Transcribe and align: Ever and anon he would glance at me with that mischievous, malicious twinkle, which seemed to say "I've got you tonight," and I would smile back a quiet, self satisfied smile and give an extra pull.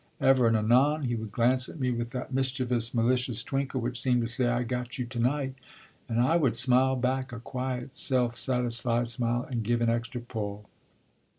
Ever 0.19 0.47
and 0.47 0.57
anon 0.57 1.03
he 1.03 1.13
would 1.13 1.31
glance 1.31 1.69
at 1.69 1.79
me 1.79 1.91
with 1.91 2.09
that 2.09 2.33
mischievous, 2.33 2.91
malicious 2.91 3.43
twinkle, 3.43 3.81
which 3.81 4.01
seemed 4.01 4.23
to 4.23 4.27
say 4.27 4.47
"I've 4.47 4.67
got 4.67 4.97
you 4.97 5.05
tonight," 5.05 5.53
and 6.09 6.19
I 6.19 6.37
would 6.37 6.55
smile 6.55 6.95
back 6.95 7.31
a 7.31 7.39
quiet, 7.39 7.95
self 7.95 8.33
satisfied 8.35 9.09
smile 9.09 9.43
and 9.43 9.61
give 9.61 9.79
an 9.79 9.91
extra 9.91 10.19
pull. 10.19 10.67